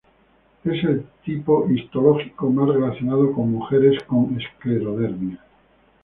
Es 0.63 0.83
el 0.83 1.05
tipo 1.23 1.69
histológico 1.69 2.49
más 2.49 2.67
relacionado 2.69 3.31
con 3.33 3.51
mujeres 3.51 4.01
con 4.05 4.35
esclerodermia. 4.41 5.45